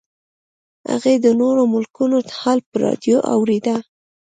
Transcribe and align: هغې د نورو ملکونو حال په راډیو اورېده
هغې 0.91 1.13
د 1.25 1.27
نورو 1.41 1.61
ملکونو 1.73 2.17
حال 2.41 2.59
په 2.69 2.75
راډیو 2.83 3.17
اورېده 3.33 3.75